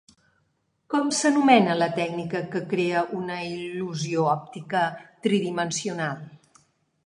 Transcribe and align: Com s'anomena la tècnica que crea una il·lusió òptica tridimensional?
Com 0.93 1.11
s'anomena 1.17 1.75
la 1.81 1.89
tècnica 1.99 2.41
que 2.55 2.63
crea 2.73 3.05
una 3.19 3.37
il·lusió 3.51 4.27
òptica 4.35 4.85
tridimensional? 5.29 6.29